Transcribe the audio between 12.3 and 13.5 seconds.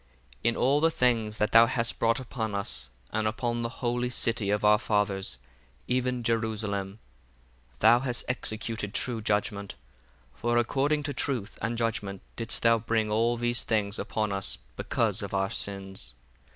didst thou bring all